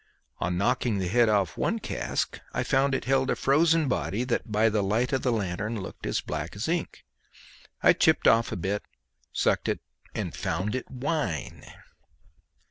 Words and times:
On 0.39 0.57
knocking 0.57 0.97
the 0.97 1.07
head 1.09 1.29
off 1.29 1.55
one 1.59 1.77
cask 1.77 2.39
I 2.53 2.63
found 2.63 2.95
it 2.95 3.05
held 3.05 3.29
a 3.29 3.35
frozen 3.35 3.87
body, 3.87 4.23
that 4.23 4.51
by 4.51 4.67
the 4.67 4.81
light 4.81 5.13
of 5.13 5.21
the 5.21 5.31
lanthorn 5.31 5.79
looked 5.79 6.07
as 6.07 6.21
black 6.21 6.55
as 6.55 6.67
ink; 6.67 7.03
I 7.83 7.93
chipped 7.93 8.27
off 8.27 8.51
a 8.51 8.55
bit, 8.57 8.81
sucked 9.31 9.69
it, 9.69 9.79
and 10.15 10.33
found 10.35 10.73
it 10.73 10.89
wine. 10.89 11.63